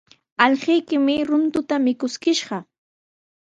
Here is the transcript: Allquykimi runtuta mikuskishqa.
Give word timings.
Allquykimi 0.45 1.15
runtuta 1.29 1.75
mikuskishqa. 1.85 2.57